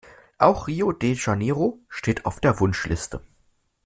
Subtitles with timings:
[0.39, 3.21] Auch Rio de Janeiro steht auf der Wunschliste.